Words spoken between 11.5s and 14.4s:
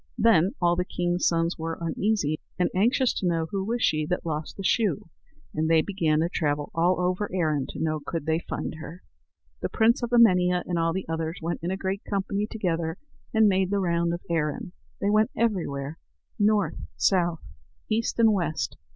in a great company together, and made the round of